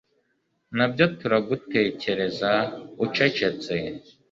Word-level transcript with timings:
nabyo 0.75 1.05
turagutekereza 1.19 2.51
ucecetse 3.05 3.75